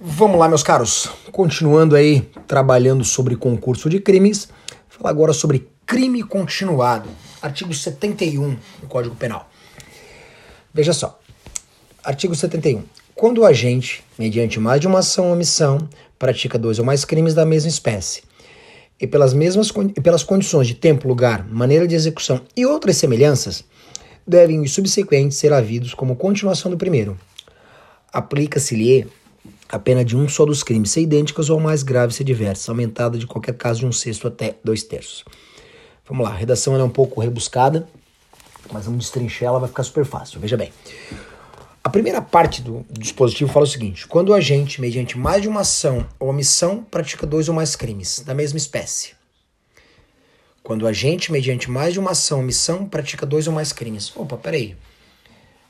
[0.00, 1.10] Vamos lá, meus caros.
[1.32, 4.48] Continuando aí trabalhando sobre concurso de crimes,
[4.88, 7.08] vou falar agora sobre crime continuado,
[7.42, 9.50] artigo 71 do Código Penal.
[10.72, 11.18] Veja só.
[12.04, 12.84] Artigo 71.
[13.12, 17.34] Quando o agente, mediante mais de uma ação ou omissão, pratica dois ou mais crimes
[17.34, 18.22] da mesma espécie,
[19.00, 23.64] e pelas mesmas e pelas condições de tempo, lugar, maneira de execução e outras semelhanças,
[24.24, 27.18] devem os subsequentes ser havidos como continuação do primeiro.
[28.12, 29.08] Aplica-se-lhe
[29.68, 33.18] a pena de um só dos crimes ser idênticas ou mais grave ser diversa, aumentada
[33.18, 35.24] de qualquer caso de um sexto até dois terços.
[36.08, 37.86] Vamos lá, a redação é um pouco rebuscada,
[38.72, 40.40] mas vamos destrinchar, ela vai ficar super fácil.
[40.40, 40.72] Veja bem.
[41.84, 45.48] A primeira parte do, do dispositivo fala o seguinte: quando o agente, mediante mais de
[45.48, 49.12] uma ação ou omissão, pratica dois ou mais crimes da mesma espécie.
[50.62, 54.14] Quando o agente, mediante mais de uma ação ou omissão, pratica dois ou mais crimes.
[54.16, 54.76] Opa, peraí.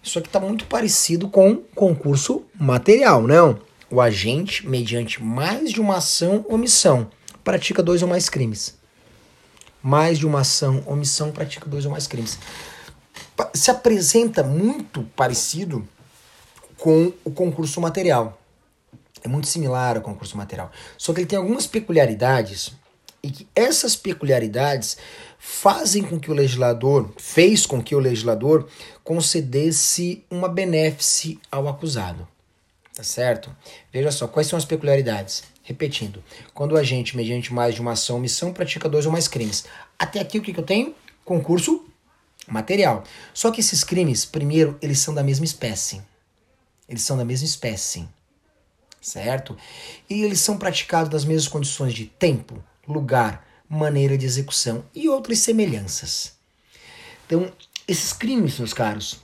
[0.03, 3.59] Isso aqui está muito parecido com concurso material, não?
[3.91, 7.11] O agente, mediante mais de uma ação ou omissão,
[7.43, 8.77] pratica dois ou mais crimes.
[9.83, 12.39] Mais de uma ação ou omissão pratica dois ou mais crimes.
[13.55, 15.89] Se apresenta muito parecido
[16.77, 18.41] com o concurso material.
[19.23, 20.71] É muito similar ao concurso material.
[20.97, 22.73] Só que ele tem algumas peculiaridades
[23.23, 24.97] e que essas peculiaridades
[25.39, 28.69] fazem com que o legislador, fez com que o legislador
[29.03, 32.27] concedesse uma benéfice ao acusado.
[32.99, 33.55] Tá certo?
[33.93, 35.45] Veja só, quais são as peculiaridades?
[35.63, 36.21] Repetindo,
[36.53, 39.67] quando o agente, mediante mais de uma ação missão, pratica dois ou mais crimes.
[39.97, 40.93] Até aqui o que, que eu tenho?
[41.25, 41.87] Concurso
[42.49, 43.05] material.
[43.33, 46.03] Só que esses crimes, primeiro, eles são da mesma espécie.
[46.89, 48.09] Eles são da mesma espécie.
[49.01, 49.57] Certo?
[50.11, 55.39] E eles são praticados nas mesmas condições de tempo, lugar, maneira de execução e outras
[55.39, 56.33] semelhanças.
[57.27, 57.53] Então,
[57.87, 59.21] esses crimes, meus caros,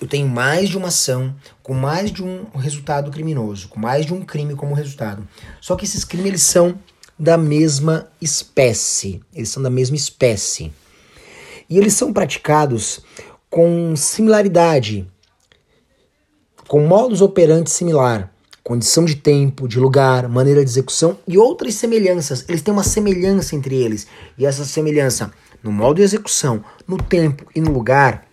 [0.00, 4.12] eu tenho mais de uma ação com mais de um resultado criminoso, com mais de
[4.12, 5.26] um crime como resultado.
[5.60, 6.78] Só que esses crimes eles são
[7.18, 10.72] da mesma espécie, eles são da mesma espécie.
[11.68, 13.00] E eles são praticados
[13.48, 15.08] com similaridade,
[16.68, 18.32] com modus operandi similar,
[18.62, 22.44] condição de tempo, de lugar, maneira de execução e outras semelhanças.
[22.48, 24.06] Eles têm uma semelhança entre eles.
[24.36, 25.32] E essa semelhança
[25.62, 28.25] no modo de execução, no tempo e no lugar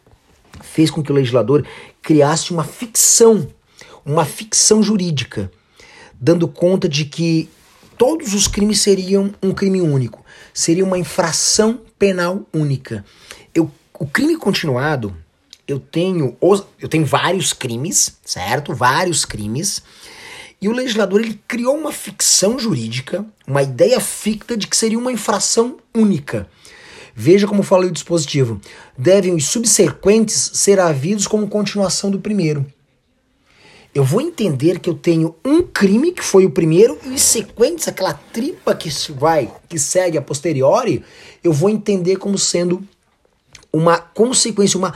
[0.73, 1.63] fez com que o legislador
[2.01, 3.47] criasse uma ficção,
[4.03, 5.51] uma ficção jurídica,
[6.19, 7.47] dando conta de que
[7.95, 13.05] todos os crimes seriam um crime único, seria uma infração penal única.
[13.53, 13.69] Eu,
[13.99, 15.15] o crime continuado,
[15.67, 16.35] eu tenho,
[16.81, 18.73] eu tenho vários crimes, certo?
[18.73, 19.83] Vários crimes.
[20.59, 25.11] E o legislador ele criou uma ficção jurídica, uma ideia ficta de que seria uma
[25.11, 26.49] infração única.
[27.15, 28.59] Veja como falei o dispositivo.
[28.97, 32.65] Devem os subsequentes ser havidos como continuação do primeiro.
[33.93, 38.13] Eu vou entender que eu tenho um crime que foi o primeiro e sequentes, aquela
[38.13, 41.03] tripa que vai, que segue a posteriori,
[41.43, 42.83] eu vou entender como sendo
[43.71, 44.95] uma consequência, uma,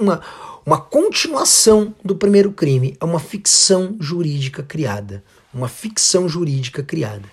[0.00, 0.22] uma,
[0.64, 2.96] uma continuação do primeiro crime.
[2.98, 5.22] É uma ficção jurídica criada.
[5.52, 7.28] Uma ficção jurídica criada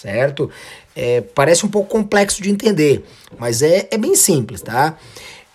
[0.00, 0.50] certo?
[0.94, 3.04] É, parece um pouco complexo de entender,
[3.38, 4.98] mas é, é bem simples, tá?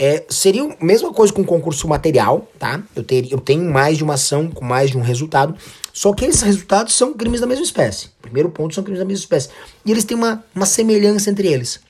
[0.01, 2.81] É, seria a mesma coisa com concurso material, tá?
[2.95, 5.55] Eu, ter, eu tenho mais de uma ação com mais de um resultado,
[5.91, 8.09] só que esses resultados são crimes da mesma espécie.
[8.21, 9.49] Primeiro ponto, são crimes da mesma espécie.
[9.85, 11.81] E eles têm uma, uma semelhança entre eles.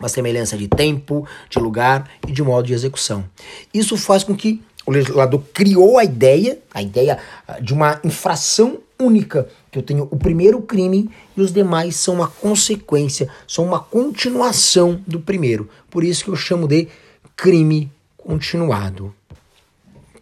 [0.00, 3.24] Uma semelhança de tempo, de lugar e de modo de execução.
[3.72, 8.78] Isso faz com que o legislador criou a ideia, a ideia ah, de uma infração
[9.00, 13.80] única, que eu tenho o primeiro crime e os demais são uma consequência, são uma
[13.80, 15.68] continuação do primeiro.
[15.88, 16.88] Por isso que eu chamo de
[17.36, 19.14] crime continuado.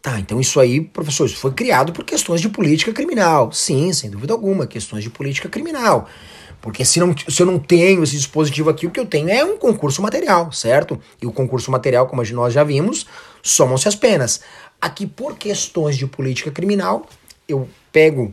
[0.03, 3.51] Tá, então isso aí, professor, isso foi criado por questões de política criminal.
[3.51, 6.09] Sim, sem dúvida alguma, questões de política criminal.
[6.61, 9.45] Porque se, não, se eu não tenho esse dispositivo aqui, o que eu tenho é
[9.45, 11.01] um concurso material, certo?
[11.21, 13.07] E o concurso material, como nós já vimos,
[13.43, 14.41] somam-se as penas.
[14.81, 17.07] Aqui, por questões de política criminal,
[17.49, 18.33] eu pego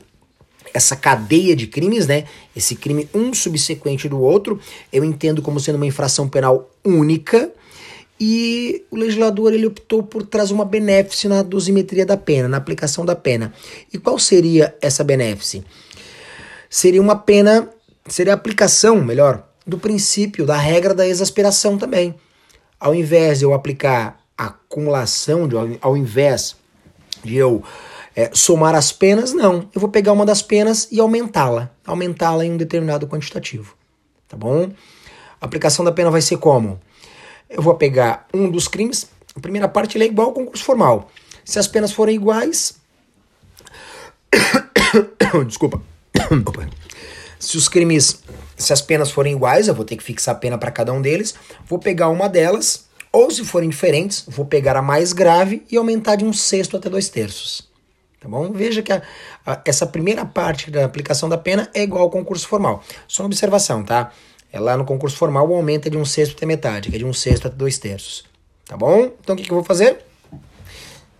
[0.73, 2.25] essa cadeia de crimes, né?
[2.55, 4.59] Esse crime um subsequente do outro,
[4.91, 7.51] eu entendo como sendo uma infração penal única.
[8.19, 13.05] E o legislador ele optou por trazer uma benéfice na dosimetria da pena, na aplicação
[13.05, 13.53] da pena.
[13.91, 15.63] E qual seria essa benéfice?
[16.69, 17.69] Seria uma pena,
[18.07, 22.15] seria a aplicação, melhor, do princípio, da regra da exasperação também.
[22.79, 26.55] Ao invés de eu aplicar acumulação, de, ao invés
[27.23, 27.63] de eu
[28.15, 29.69] é, somar as penas, não.
[29.73, 31.71] Eu vou pegar uma das penas e aumentá-la.
[31.85, 33.75] Aumentá-la em um determinado quantitativo.
[34.27, 34.71] Tá bom?
[35.41, 36.79] A aplicação da pena vai ser como?
[37.49, 39.07] Eu vou pegar um dos crimes.
[39.35, 41.11] A primeira parte é igual ao concurso formal.
[41.43, 42.75] Se as penas forem iguais,
[45.47, 45.81] Desculpa.
[47.39, 48.21] se os crimes,
[48.57, 51.01] se as penas forem iguais, eu vou ter que fixar a pena para cada um
[51.01, 51.33] deles.
[51.67, 56.15] Vou pegar uma delas, ou se forem diferentes, vou pegar a mais grave e aumentar
[56.15, 57.72] de um sexto até dois terços.
[58.23, 58.53] Tá bom?
[58.53, 59.01] Veja que a,
[59.45, 62.81] a, essa primeira parte da aplicação da pena é igual ao concurso formal.
[63.05, 64.13] Só uma observação, tá?
[64.49, 66.99] É lá no concurso formal o aumento é de um sexto até metade, que é
[66.99, 68.23] de um sexto até dois terços.
[68.65, 69.11] Tá bom?
[69.19, 70.05] Então o que, que eu vou fazer?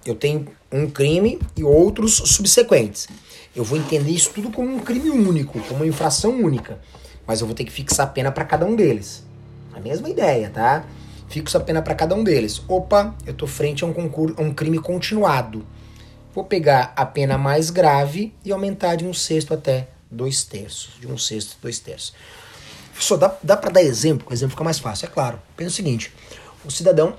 [0.06, 3.10] Eu tenho um crime e outros subsequentes.
[3.54, 6.80] Eu vou entender isso tudo como um crime único, como uma infração única.
[7.28, 9.26] Mas eu vou ter que fixar a pena para cada um deles.
[9.74, 10.86] A mesma ideia, tá?
[11.28, 12.62] Fixo a pena para cada um deles.
[12.66, 15.66] Opa, eu tô frente a um, concurso, a um crime continuado.
[16.34, 21.00] Vou pegar a pena mais grave e aumentar de um sexto até dois terços.
[21.00, 22.14] De um sexto dois terços.
[23.00, 25.06] Só dá, dá para dar exemplo, o exemplo fica mais fácil.
[25.06, 25.40] É claro.
[25.56, 26.12] Pensa o seguinte:
[26.66, 27.16] o cidadão,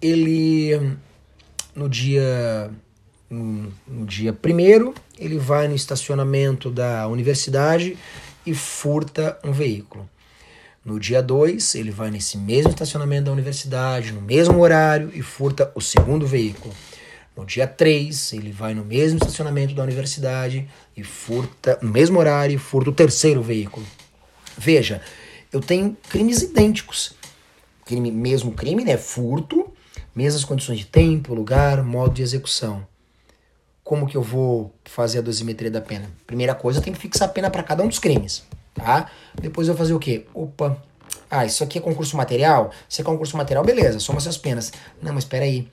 [0.00, 0.96] ele
[1.74, 2.70] no dia
[3.28, 7.96] no, no dia primeiro, ele vai no estacionamento da universidade
[8.46, 10.08] e furta um veículo.
[10.84, 15.72] No dia 2, ele vai nesse mesmo estacionamento da universidade, no mesmo horário, e furta
[15.74, 16.74] o segundo veículo.
[17.36, 22.54] No dia 3, ele vai no mesmo estacionamento da universidade e furta, no mesmo horário,
[22.54, 23.84] e furta o terceiro veículo.
[24.56, 25.02] Veja,
[25.52, 27.14] eu tenho crimes idênticos.
[27.84, 28.96] Crime, mesmo crime, né?
[28.96, 29.72] Furto,
[30.14, 32.86] mesmas condições de tempo, lugar, modo de execução.
[33.82, 36.08] Como que eu vou fazer a dosimetria da pena?
[36.26, 38.44] Primeira coisa, eu tenho que fixar a pena para cada um dos crimes,
[38.74, 39.10] tá?
[39.34, 40.24] Depois eu vou fazer o quê?
[40.32, 40.80] Opa,
[41.30, 42.70] ah, isso aqui é concurso material?
[42.88, 44.72] Se é concurso material, beleza, soma essas penas.
[45.02, 45.68] Não, mas espera aí,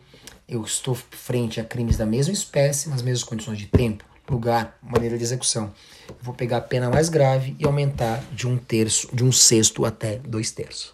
[0.47, 5.17] eu estou frente a crimes da mesma espécie, nas mesmas condições de tempo, lugar, maneira
[5.17, 5.73] de execução.
[6.07, 9.85] Eu vou pegar a pena mais grave e aumentar de um terço, de um sexto
[9.85, 10.93] até dois terços.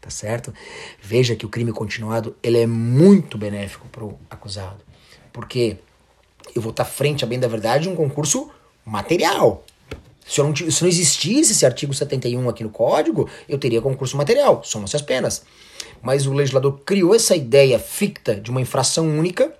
[0.00, 0.52] Tá certo?
[1.00, 4.84] Veja que o crime continuado ele é muito benéfico para o acusado.
[5.32, 5.78] Porque
[6.54, 8.50] eu vou estar frente, a bem da verdade, um concurso
[8.84, 9.64] material.
[10.26, 14.62] Se não, se não existisse esse artigo 71 aqui no código, eu teria concurso material,
[14.64, 15.42] somam-se as penas.
[16.02, 19.52] Mas o legislador criou essa ideia ficta de uma infração única,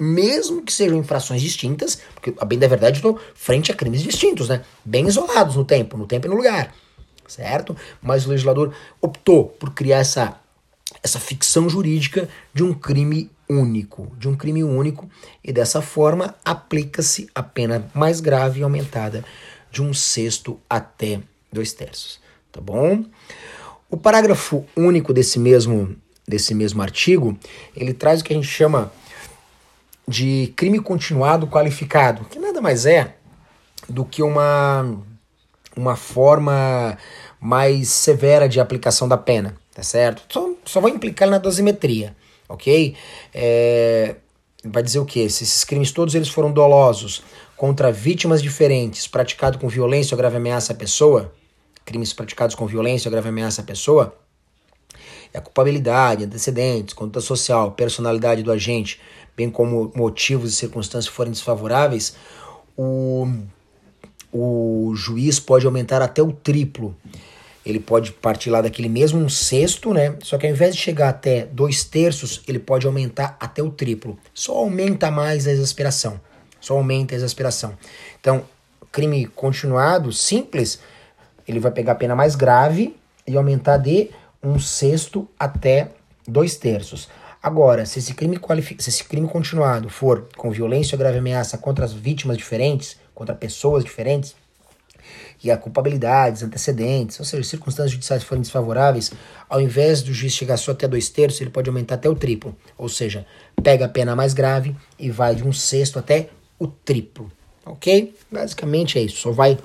[0.00, 4.48] mesmo que sejam infrações distintas, porque a bem da verdade estou frente a crimes distintos,
[4.48, 4.62] né?
[4.84, 6.72] Bem isolados no tempo, no tempo e no lugar,
[7.26, 7.76] certo?
[8.00, 10.38] Mas o legislador optou por criar essa,
[11.02, 15.10] essa ficção jurídica de um crime único, de um crime único,
[15.42, 19.24] e dessa forma aplica-se a pena mais grave e aumentada
[19.70, 21.20] de um sexto até
[21.52, 22.20] dois terços,
[22.50, 23.04] tá bom?
[23.90, 27.38] O parágrafo único desse mesmo desse mesmo artigo,
[27.74, 28.92] ele traz o que a gente chama
[30.06, 33.16] de crime continuado qualificado, que nada mais é
[33.88, 34.94] do que uma
[35.74, 36.98] uma forma
[37.40, 40.22] mais severa de aplicação da pena, tá certo?
[40.28, 42.14] Só, só vai implicar na dosimetria
[42.48, 42.96] ok?
[43.34, 44.16] É,
[44.64, 45.28] vai dizer o quê?
[45.28, 47.22] Se esses crimes todos eles foram dolosos
[47.58, 51.34] contra vítimas diferentes, praticado com violência ou grave ameaça à pessoa,
[51.84, 54.16] crimes praticados com violência ou grave ameaça à pessoa,
[55.34, 59.00] a culpabilidade, antecedentes, conduta social, personalidade do agente,
[59.36, 62.14] bem como motivos e circunstâncias forem desfavoráveis,
[62.76, 63.26] o,
[64.32, 66.96] o juiz pode aumentar até o triplo
[67.66, 70.16] ele pode partir lá daquele mesmo um sexto, né?
[70.22, 74.18] Só que ao invés de chegar até dois terços, ele pode aumentar até o triplo.
[74.32, 76.18] Só aumenta mais a exasperação.
[76.68, 77.72] Só aumenta a exasperação.
[78.20, 78.44] Então,
[78.92, 80.78] crime continuado, simples,
[81.46, 82.94] ele vai pegar a pena mais grave
[83.26, 84.10] e aumentar de
[84.42, 85.88] um sexto até
[86.26, 87.08] dois terços.
[87.42, 88.38] Agora, se esse crime
[88.78, 93.34] se esse crime continuado for com violência ou grave ameaça contra as vítimas diferentes, contra
[93.34, 94.36] pessoas diferentes,
[95.42, 99.10] e a culpabilidade, antecedentes, ou seja, circunstâncias judiciais forem desfavoráveis,
[99.48, 102.54] ao invés do juiz chegar só até dois terços, ele pode aumentar até o triplo.
[102.76, 103.24] Ou seja,
[103.62, 107.30] pega a pena mais grave e vai de um sexto até o triplo.
[107.64, 108.14] Ok?
[108.30, 109.18] Basicamente é isso.
[109.18, 109.58] Só vai.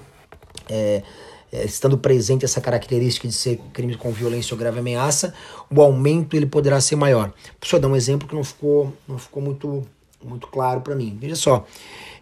[0.70, 1.04] É,
[1.52, 5.36] é, estando presente essa característica de ser crime com violência ou grave ameaça,
[5.70, 7.32] o aumento ele poderá ser maior.
[7.64, 9.86] Só dar um exemplo que não ficou, não ficou muito,
[10.24, 11.16] muito claro para mim.
[11.22, 11.68] Veja só,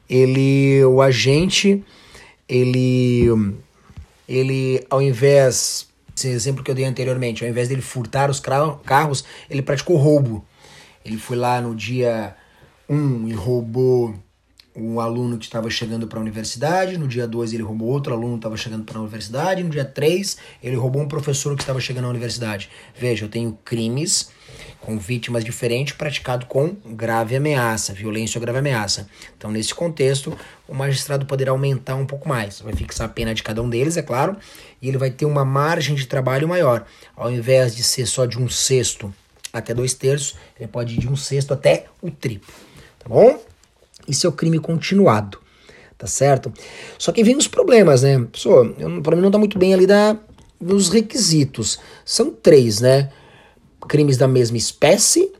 [0.09, 1.81] ele, o agente
[2.51, 3.29] ele,
[4.27, 9.23] ele ao invés, esse exemplo que eu dei anteriormente, ao invés dele furtar os carros,
[9.49, 10.45] ele praticou roubo.
[11.05, 12.35] Ele foi lá no dia
[12.89, 14.13] 1 um, e roubou
[14.75, 18.33] um aluno que estava chegando para a universidade, no dia 2 ele roubou outro aluno
[18.33, 21.79] que estava chegando para a universidade, no dia 3 ele roubou um professor que estava
[21.79, 22.69] chegando à universidade.
[22.97, 24.29] Veja, eu tenho crimes
[24.79, 29.07] com vítimas diferentes praticado com grave ameaça, violência ou grave ameaça.
[29.37, 30.37] Então, nesse contexto,
[30.67, 32.61] o magistrado poderá aumentar um pouco mais.
[32.61, 34.35] Vai fixar a pena de cada um deles, é claro,
[34.81, 36.85] e ele vai ter uma margem de trabalho maior.
[37.15, 39.13] Ao invés de ser só de um sexto
[39.53, 42.51] até dois terços, ele pode ir de um sexto até o triplo.
[42.99, 43.50] Tá bom?
[44.07, 45.39] Isso é o crime continuado.
[45.97, 46.51] tá certo?
[46.97, 48.25] Só que vem os problemas, né?
[48.31, 48.65] Pessoal,
[49.03, 50.17] para mim não tá muito bem ali da,
[50.59, 51.79] dos requisitos.
[52.03, 53.11] São três, né?
[53.87, 55.31] Crimes da mesma espécie,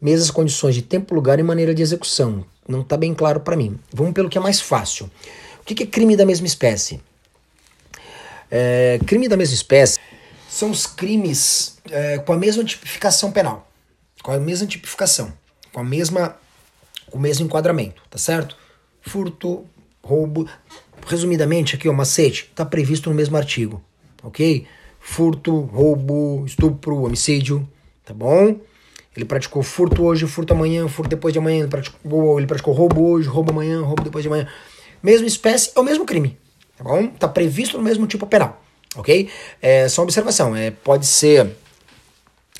[0.00, 2.44] mesmas condições de tempo, lugar e maneira de execução.
[2.68, 3.78] Não tá bem claro para mim.
[3.92, 5.10] Vamos pelo que é mais fácil.
[5.60, 7.00] O que é crime da mesma espécie?
[8.50, 9.98] É, crime da mesma espécie
[10.48, 13.68] são os crimes é, com a mesma tipificação penal,
[14.22, 15.32] com a mesma tipificação,
[15.72, 16.36] com a mesma,
[17.14, 18.56] o mesmo enquadramento, tá certo?
[19.00, 19.64] Furto,
[20.02, 20.48] roubo,
[21.06, 23.80] resumidamente aqui o macete, está previsto no mesmo artigo,
[24.20, 24.66] ok?
[24.98, 27.66] Furto, roubo, estupro, homicídio,
[28.04, 28.58] tá bom?
[29.14, 33.10] Ele praticou furto hoje, furto amanhã, furto depois de amanhã, ele praticou, ele praticou roubo
[33.12, 34.48] hoje, roubo amanhã, roubo depois de amanhã.
[35.00, 36.36] Mesma espécie, é o mesmo crime,
[36.76, 37.06] tá bom?
[37.06, 38.60] Tá previsto no mesmo tipo penal,
[38.96, 39.30] ok?
[39.62, 41.48] É só uma observação, é, pode ser,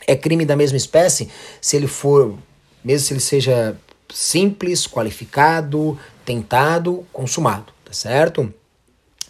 [0.06, 1.28] é crime da mesma espécie
[1.61, 2.38] se ele for,
[2.84, 3.76] mesmo se ele seja
[4.12, 8.52] simples, qualificado, tentado, consumado, tá certo?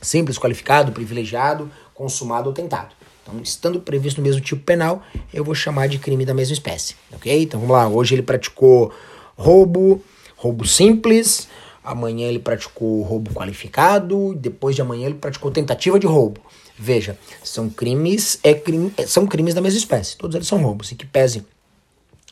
[0.01, 2.95] Simples, qualificado, privilegiado, consumado ou tentado.
[3.23, 5.03] Então, estando previsto no mesmo tipo penal,
[5.33, 7.43] eu vou chamar de crime da mesma espécie, ok?
[7.43, 8.93] Então vamos lá, hoje ele praticou
[9.37, 10.03] roubo,
[10.37, 11.49] roubo simples,
[11.83, 16.41] amanhã ele praticou roubo qualificado, depois de amanhã ele praticou tentativa de roubo.
[16.79, 20.95] Veja, são crimes, é crime, são crimes da mesma espécie, todos eles são roubos, e
[20.95, 21.47] que pese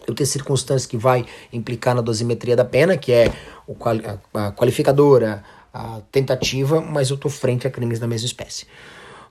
[0.06, 3.32] eu ter circunstâncias que vai implicar na dosimetria da pena, que é
[3.66, 4.02] o quali
[4.34, 8.66] a, qualificadora, a tentativa, mas eu tô frente a crimes da mesma espécie.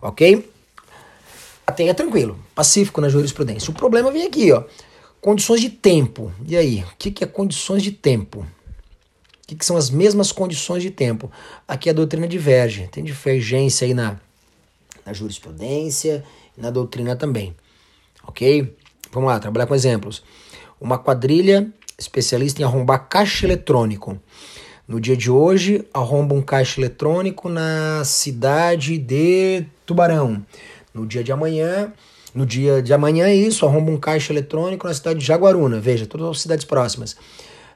[0.01, 0.50] Ok?
[1.65, 3.72] Até é tranquilo, pacífico na jurisprudência.
[3.72, 4.63] O problema vem aqui, ó.
[5.20, 6.32] Condições de tempo.
[6.48, 8.46] E aí, o que, que é condições de tempo?
[9.51, 11.30] que, que são as mesmas condições de tempo.
[11.68, 14.18] Aqui a doutrina diverge, tem divergência aí na,
[15.06, 16.24] na jurisprudência
[16.58, 17.53] e na doutrina também.
[18.24, 18.74] Ok?
[19.12, 20.24] Vamos lá, trabalhar com exemplos.
[20.81, 24.19] Uma quadrilha especialista em arrombar caixa eletrônico.
[24.88, 30.43] No dia de hoje, arromba um caixa eletrônico na cidade de Tubarão.
[30.91, 31.93] No dia de amanhã,
[32.33, 35.79] no dia de amanhã é isso, arromba um caixa eletrônico na cidade de Jaguaruna.
[35.79, 37.15] Veja, todas as cidades próximas.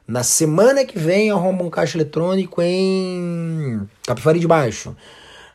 [0.07, 4.95] Na semana que vem arromba um caixa eletrônico em Capivari de Baixo.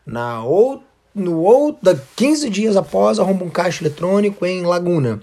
[0.07, 5.21] Na ou, no outro, 15 dias após arromba um caixa eletrônico em Laguna.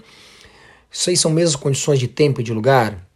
[0.90, 3.06] Isso aí são mesmas condições de tempo e de lugar?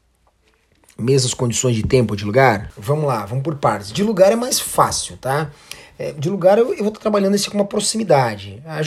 [0.98, 2.70] Mesmas condições de tempo e de lugar?
[2.76, 3.92] Vamos lá, vamos por partes.
[3.92, 5.50] De lugar é mais fácil, tá?
[5.98, 8.62] É, de lugar eu, eu vou estar trabalhando esse com uma proximidade.
[8.66, 8.78] A,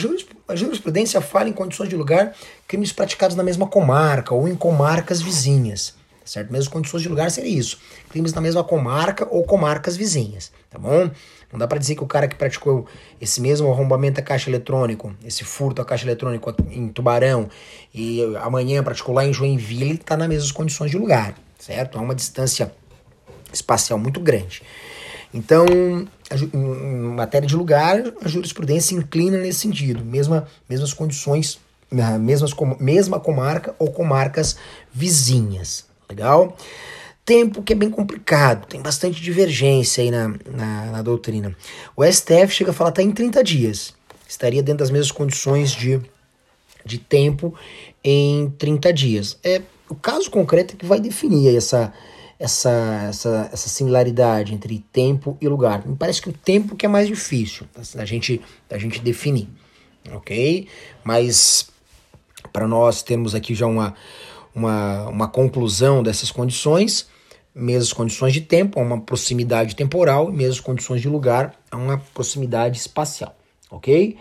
[0.48, 2.34] a jurisprudência fala em condições de lugar
[2.66, 5.94] crimes praticados na mesma comarca ou em comarcas vizinhas
[6.26, 6.52] certo?
[6.52, 7.78] Mesmas condições de lugar seria isso.
[8.10, 11.10] Crimes na mesma comarca ou comarcas vizinhas, tá bom?
[11.52, 12.86] Não dá para dizer que o cara que praticou
[13.20, 17.48] esse mesmo arrombamento a caixa eletrônico, esse furto a caixa eletrônico em Tubarão
[17.94, 21.98] e amanhã praticou lá em Joinville, está nas mesmas condições de lugar, certo?
[21.98, 22.72] Há uma distância
[23.52, 24.62] espacial muito grande.
[25.32, 25.66] Então,
[26.52, 31.60] em matéria de lugar, a jurisprudência inclina nesse sentido, mesma, mesmas condições,
[32.20, 34.56] mesmas, mesma comarca ou comarcas
[34.92, 36.56] vizinhas, Legal?
[37.26, 41.54] Tempo que é bem complicado, tem bastante divergência aí na, na, na doutrina.
[41.96, 43.94] O STF chega a falar tá em 30 dias.
[44.28, 46.00] Estaria dentro das mesmas condições de,
[46.84, 47.52] de tempo
[48.02, 49.38] em 30 dias.
[49.42, 51.92] É o caso concreto é que vai definir essa,
[52.38, 55.86] essa, essa, essa similaridade entre tempo e lugar.
[55.86, 59.48] Me parece que o tempo que é mais difícil da gente, da gente definir,
[60.12, 60.68] ok?
[61.02, 61.68] Mas
[62.52, 63.94] para nós termos aqui já uma,
[64.54, 67.08] uma, uma conclusão dessas condições,
[67.56, 73.34] mesmas condições de tempo, uma proximidade temporal, mesmas condições de lugar, uma proximidade espacial,
[73.70, 74.16] ok?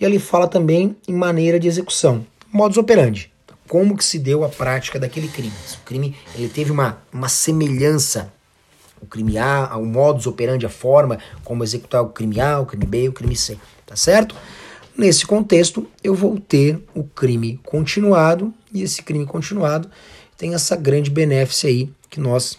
[0.00, 3.30] E ele fala também em maneira de execução, modus operandi,
[3.68, 5.52] como que se deu a prática daquele crime.
[5.74, 8.32] O crime ele teve uma, uma semelhança,
[9.02, 12.86] o crime A, o modus operandi, a forma como executar o crime A, o crime
[12.86, 14.34] B, o crime C, tá certo?
[14.96, 19.88] Nesse contexto, eu vou ter o crime continuado, e esse crime continuado
[20.38, 22.56] tem essa grande benefício aí que nós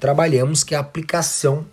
[0.00, 1.66] trabalhamos, que é a aplicação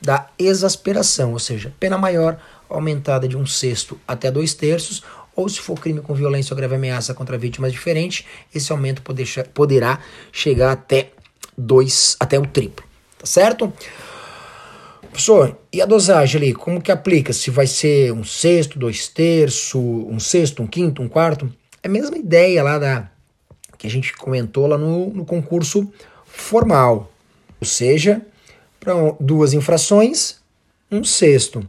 [0.00, 5.02] da exasperação, ou seja, pena maior aumentada de um sexto até dois terços,
[5.34, 9.26] ou se for crime com violência ou grave ameaça contra vítimas diferentes, esse aumento poder,
[9.52, 9.98] poderá
[10.30, 11.10] chegar até
[11.58, 12.86] dois, até o triplo,
[13.18, 13.72] tá certo?
[15.10, 17.32] Professor, e a dosagem ali, como que aplica?
[17.32, 21.52] Se vai ser um sexto, dois terços, um sexto, um quinto, um quarto?
[21.82, 23.10] É a mesma ideia lá da
[23.84, 25.92] que a gente comentou lá no, no concurso
[26.24, 27.12] formal.
[27.60, 28.22] Ou seja,
[28.80, 30.36] para duas infrações,
[30.90, 31.68] um sexto.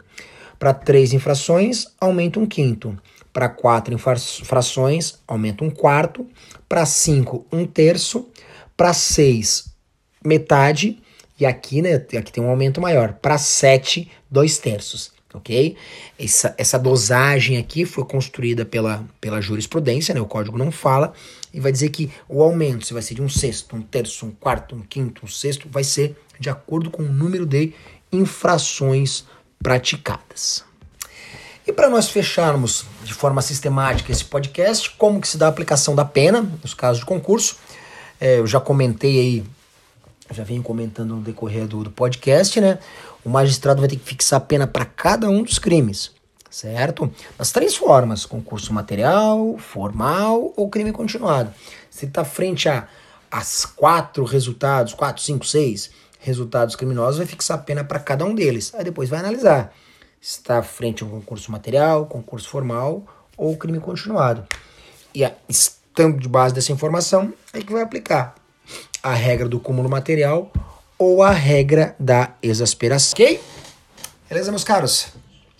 [0.58, 2.98] Para três infrações, aumenta um quinto.
[3.34, 6.26] Para quatro infrações, aumenta um quarto.
[6.70, 8.30] Para cinco, um terço.
[8.78, 9.76] Para seis,
[10.24, 11.02] metade
[11.38, 15.76] e aqui, né, aqui tem um aumento maior, para 7, 2 terços, ok?
[16.18, 21.14] Essa, essa dosagem aqui foi construída pela, pela jurisprudência, né, o código não fala,
[21.54, 24.32] e vai dizer que o aumento, se vai ser de um sexto, um terço, um
[24.32, 27.74] quarto, um quinto, um sexto, vai ser de acordo com o número de
[28.12, 29.26] infrações
[29.62, 30.64] praticadas.
[31.68, 35.96] E para nós fecharmos de forma sistemática esse podcast, como que se dá a aplicação
[35.96, 37.58] da pena nos casos de concurso,
[38.20, 39.44] é, eu já comentei aí
[40.32, 42.80] já venho comentando no decorrer do, do podcast, né?
[43.24, 46.12] O magistrado vai ter que fixar a pena para cada um dos crimes,
[46.50, 47.12] certo?
[47.38, 51.54] Das três formas: concurso material, formal ou crime continuado.
[51.90, 52.88] Se está frente a
[53.30, 58.34] as quatro resultados, quatro, cinco, seis resultados criminosos, vai fixar a pena para cada um
[58.34, 58.74] deles.
[58.74, 59.74] Aí depois vai analisar
[60.22, 63.06] se está frente a um concurso material, concurso formal
[63.38, 64.48] ou crime continuado.
[65.14, 68.36] E estando de base dessa informação, é que vai aplicar
[69.06, 70.52] a regra do cúmulo material
[70.98, 73.14] ou a regra da exasperação.
[73.14, 73.40] Ok?
[74.28, 75.10] Beleza, meus caros?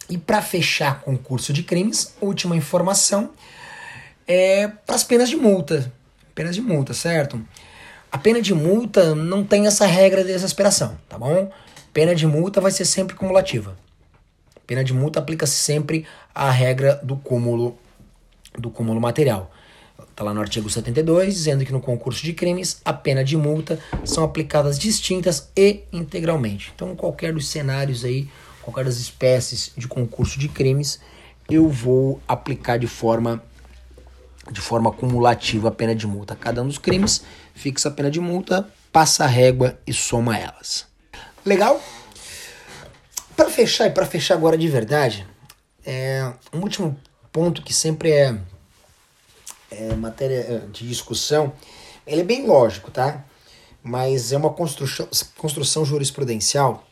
[0.10, 3.30] E para fechar concurso de crimes, última informação
[4.28, 5.94] é para as penas de multa.
[6.34, 7.40] Penas de multa, certo?
[8.12, 11.52] A pena de multa não tem essa regra de exasperação, tá bom?
[11.94, 13.78] Pena de multa vai ser sempre cumulativa.
[14.66, 17.78] Pena de multa aplica-se sempre a regra do cúmulo
[18.58, 19.52] do cúmulo material.
[20.10, 23.78] Está lá no artigo 72, dizendo que no concurso de crimes a pena de multa
[24.06, 26.72] são aplicadas distintas e integralmente.
[26.74, 28.30] Então, qualquer dos cenários aí,
[28.62, 31.02] qualquer das espécies de concurso de crimes,
[31.50, 33.44] eu vou aplicar de forma
[34.52, 36.36] de forma cumulativa a pena de multa.
[36.36, 37.24] Cada um dos crimes
[37.54, 40.86] fixa a pena de multa, passa a régua e soma elas.
[41.46, 41.82] Legal?
[43.36, 45.28] Para fechar e para fechar agora de verdade,
[45.86, 46.98] é um último
[47.32, 48.38] ponto que sempre é
[49.72, 51.54] é, matéria é, de discussão,
[52.06, 53.26] ele é bem lógico, tá?
[53.84, 55.08] Mas é uma construção,
[55.38, 56.86] construção jurisprudencial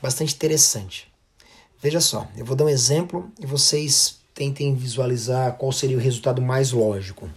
[0.00, 1.08] bastante interessante.
[1.80, 6.40] Veja só, eu vou dar um exemplo e vocês tentem visualizar qual seria o resultado
[6.40, 7.28] mais lógico.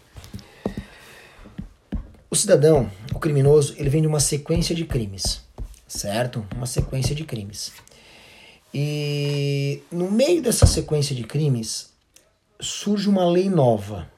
[2.29, 5.41] O cidadão, o criminoso, ele vem de uma sequência de crimes,
[5.87, 6.45] certo?
[6.55, 7.71] Uma sequência de crimes.
[8.73, 11.89] E no meio dessa sequência de crimes
[12.59, 14.10] surge uma lei nova.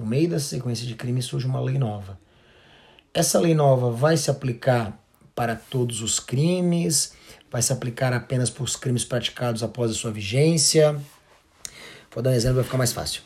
[0.00, 2.18] No meio dessa sequência de crimes surge uma lei nova.
[3.12, 4.98] Essa lei nova vai se aplicar
[5.34, 7.12] para todos os crimes,
[7.50, 10.98] vai se aplicar apenas para os crimes praticados após a sua vigência.
[12.10, 13.20] Vou dar um exemplo, vai ficar mais fácil.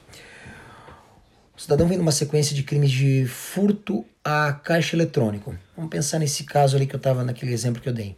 [1.57, 5.55] O cidadão vem numa sequência de crimes de furto a caixa eletrônico.
[5.77, 8.17] Vamos pensar nesse caso ali que eu estava naquele exemplo que eu dei.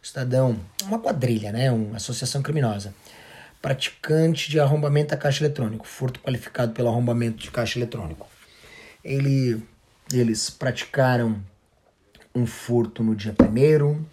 [0.00, 2.94] O cidadão, uma quadrilha, né, uma associação criminosa
[3.60, 8.28] praticante de arrombamento a caixa eletrônico, furto qualificado pelo arrombamento de caixa eletrônico.
[9.04, 9.62] Ele,
[10.12, 11.40] eles praticaram
[12.34, 14.04] um furto no dia primeiro,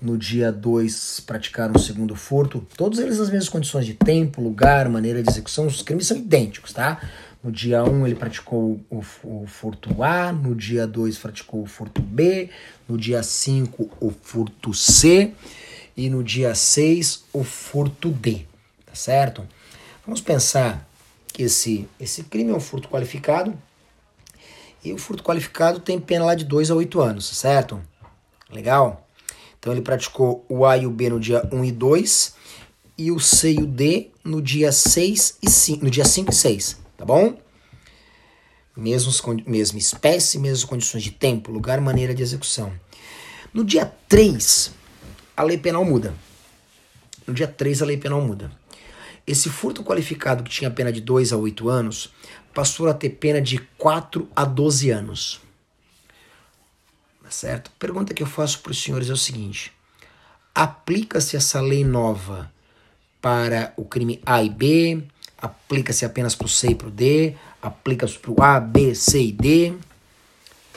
[0.00, 4.88] no dia 2 praticaram o segundo furto, todos eles nas mesmas condições de tempo, lugar,
[4.88, 7.00] maneira de execução, os crimes são idênticos, tá?
[7.42, 11.66] No dia 1 um, ele praticou o, o, furto A, no dia 2 praticou o
[11.66, 12.50] furto B,
[12.88, 15.32] no dia 5 o furto C
[15.96, 18.46] e no dia 6 o furto D
[18.92, 19.48] tá certo?
[20.04, 20.86] Vamos pensar
[21.28, 23.58] que esse, esse crime é um furto qualificado
[24.84, 27.80] e o furto qualificado tem pena lá de 2 a 8 anos, certo?
[28.50, 29.08] Legal?
[29.58, 32.34] Então ele praticou o A e o B no dia 1 e 2
[32.98, 36.34] e o C e o D no dia 6 e 5, no dia 5 e
[36.34, 37.38] 6, tá bom?
[38.76, 42.72] Mesmos, mesma espécie, mesmas condições de tempo, lugar, maneira de execução.
[43.54, 44.72] No dia 3,
[45.34, 46.14] a lei penal muda.
[47.26, 48.50] No dia 3, a lei penal muda.
[49.26, 52.12] Esse furto qualificado que tinha pena de 2 a 8 anos
[52.52, 55.40] passou a ter pena de 4 a 12 anos.
[57.22, 57.70] Tá certo?
[57.74, 59.72] A pergunta que eu faço para os senhores é o seguinte:
[60.54, 62.52] aplica-se essa lei nova
[63.20, 65.04] para o crime A e B?
[65.38, 67.34] Aplica-se apenas para o C e para o D?
[67.60, 69.74] Aplica-se para o A, B, C e D?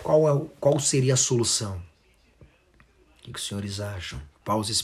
[0.01, 1.77] Qual, é, qual seria a solução?
[1.77, 4.21] O que, que os senhores acham?
[4.43, 4.83] Pause esse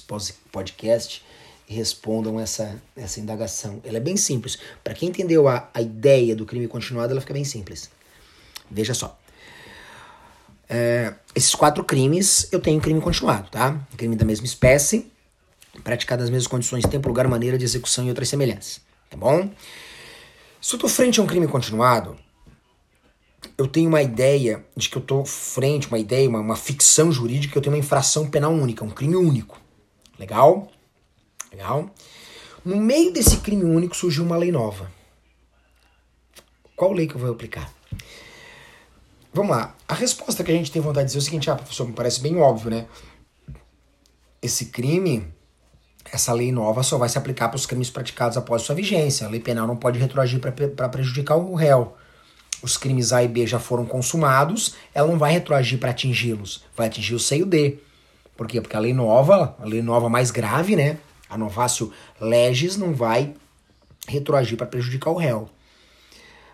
[0.51, 1.23] podcast
[1.71, 3.81] respondam essa, essa indagação.
[3.83, 4.57] Ela é bem simples.
[4.83, 7.89] Para quem entendeu a, a ideia do crime continuado, ela fica bem simples.
[8.69, 9.17] Veja só.
[10.69, 13.77] É, esses quatro crimes, eu tenho crime continuado, tá?
[13.97, 15.11] Crime da mesma espécie,
[15.83, 18.79] praticado nas mesmas condições, tempo, lugar, maneira de execução e outras semelhanças,
[19.09, 19.51] tá bom?
[20.61, 22.15] Se eu tô frente a um crime continuado,
[23.57, 27.51] eu tenho uma ideia de que eu tô frente, uma ideia, uma, uma ficção jurídica,
[27.51, 29.59] que eu tenho uma infração penal única, um crime único.
[30.17, 30.70] Legal?
[31.51, 31.89] Legal?
[32.63, 34.91] No meio desse crime único surgiu uma lei nova.
[36.75, 37.71] Qual lei que eu vou aplicar?
[39.33, 39.75] Vamos lá.
[39.87, 41.93] A resposta que a gente tem vontade de dizer é o seguinte: ah, professor, me
[41.93, 42.87] parece bem óbvio, né?
[44.41, 45.27] esse crime,
[46.11, 49.27] essa lei nova só vai se aplicar para os crimes praticados após sua vigência.
[49.27, 51.95] A lei penal não pode retroagir para prejudicar o réu.
[52.61, 56.87] Os crimes A e B já foram consumados, ela não vai retroagir para atingi-los, vai
[56.87, 57.79] atingir o C e o D.
[58.37, 58.61] Por quê?
[58.61, 60.97] Porque a lei nova, a lei nova mais grave, né?
[61.31, 63.33] A novácio legis não vai
[64.05, 65.49] retroagir para prejudicar o réu.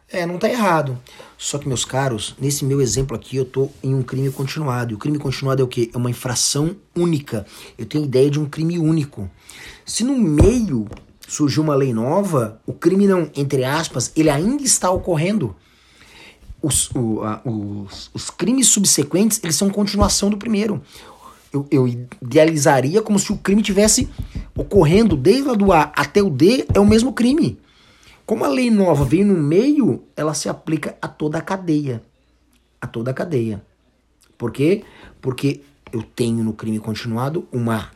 [0.09, 0.97] É, não tá errado.
[1.37, 4.93] Só que, meus caros, nesse meu exemplo aqui, eu tô em um crime continuado.
[4.93, 5.89] E o crime continuado é o quê?
[5.93, 7.45] É uma infração única.
[7.77, 9.29] Eu tenho ideia de um crime único.
[9.83, 10.87] Se no meio
[11.27, 15.55] surgiu uma lei nova, o crime não, entre aspas, ele ainda está ocorrendo.
[16.61, 20.81] Os, o, a, os, os crimes subsequentes, eles são continuação do primeiro.
[21.57, 21.87] Eu, eu
[22.21, 24.07] idealizaria como se o crime tivesse
[24.55, 27.59] ocorrendo desde lá do A até o D, é o mesmo crime.
[28.25, 32.03] Como a lei nova vem no meio, ela se aplica a toda a cadeia.
[32.81, 33.63] A toda a cadeia.
[34.37, 34.83] Por quê?
[35.21, 37.89] Porque eu tenho no crime continuado uma,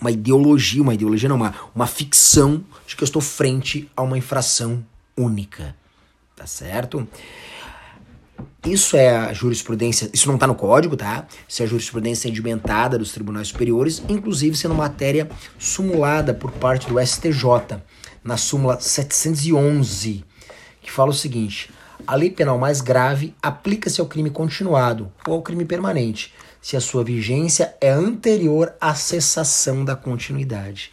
[0.00, 4.18] uma ideologia, uma ideologia não, uma, uma ficção de que eu estou frente a uma
[4.18, 4.84] infração
[5.16, 5.76] única.
[6.34, 7.06] Tá certo?
[8.66, 11.26] Isso é a jurisprudência, isso não está no código, tá?
[11.46, 16.98] Isso é a jurisprudência sedimentada dos tribunais superiores, inclusive sendo matéria sumulada por parte do
[16.98, 17.82] STJ
[18.24, 20.24] na súmula 711,
[20.80, 21.70] que fala o seguinte:
[22.06, 26.80] a lei penal mais grave aplica-se ao crime continuado ou ao crime permanente, se a
[26.80, 30.90] sua vigência é anterior à cessação da continuidade.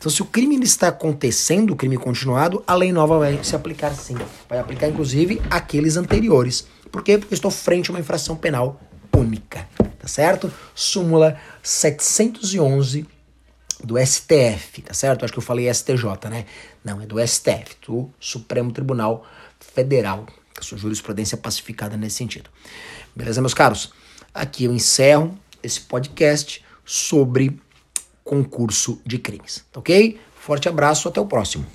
[0.00, 3.92] Então, se o crime está acontecendo, o crime continuado, a lei nova vai se aplicar
[3.92, 4.16] sim.
[4.48, 6.66] Vai aplicar, inclusive, aqueles anteriores.
[6.90, 7.18] Por quê?
[7.18, 8.80] Porque estou frente a uma infração penal
[9.14, 9.68] única.
[9.98, 10.50] Tá certo?
[10.74, 13.06] Súmula 711
[13.84, 15.22] do STF, tá certo?
[15.22, 16.46] Acho que eu falei STJ, né?
[16.82, 19.26] Não, é do STF, do Supremo Tribunal
[19.58, 20.24] Federal.
[20.58, 22.48] A sua jurisprudência pacificada nesse sentido.
[23.14, 23.92] Beleza, meus caros?
[24.32, 27.60] Aqui eu encerro esse podcast sobre
[28.24, 30.18] concurso de crimes, ok?
[30.38, 31.66] Forte abraço, até o próximo.